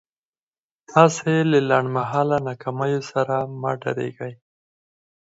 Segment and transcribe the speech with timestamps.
[0.89, 4.33] تاسې له لنډ مهاله ناکاميو سره مه ډارېږئ.